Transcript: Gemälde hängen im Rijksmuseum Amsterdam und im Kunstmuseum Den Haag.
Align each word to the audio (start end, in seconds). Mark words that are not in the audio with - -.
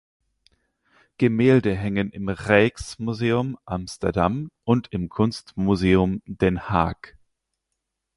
Gemälde 1.19 1.75
hängen 1.75 2.09
im 2.09 2.27
Rijksmuseum 2.27 3.59
Amsterdam 3.65 4.49
und 4.63 4.87
im 4.91 5.09
Kunstmuseum 5.09 6.23
Den 6.25 6.69
Haag. 6.71 7.19